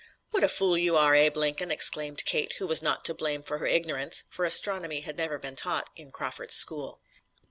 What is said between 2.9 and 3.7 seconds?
to blame for her